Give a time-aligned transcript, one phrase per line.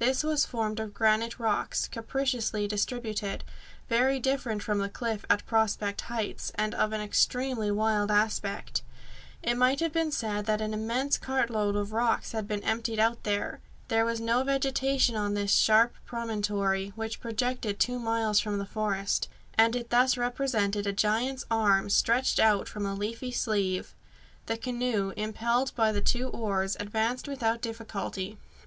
[0.00, 3.42] This was formed of granite rocks, capriciously distributed,
[3.88, 8.82] very different from the cliff at Prospect Heights, and of an extremely wild aspect.
[9.42, 13.22] It might have been said that an immense cartload of rocks had been emptied out
[13.24, 13.60] there.
[13.88, 19.30] There was no vegetation on this sharp promontory, which projected two miles from the forest,
[19.56, 23.94] and it thus represented a giant's arm stretched out from a leafy sleeve.
[24.44, 28.36] The canoe, impelled by the two oars, advanced without difficulty.